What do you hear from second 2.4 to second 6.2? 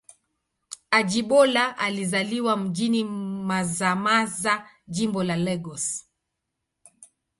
mjini Mazamaza, Jimbo la Lagos.